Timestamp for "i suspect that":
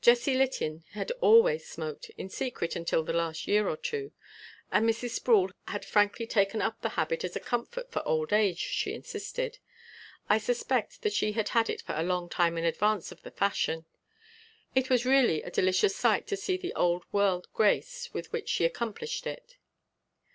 10.26-11.12